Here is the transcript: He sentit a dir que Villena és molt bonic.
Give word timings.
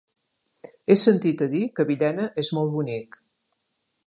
He 0.87 0.95
sentit 1.01 1.43
a 1.47 1.49
dir 1.53 1.61
que 1.77 1.87
Villena 1.93 2.27
és 2.45 2.53
molt 2.59 2.77
bonic. 2.81 3.23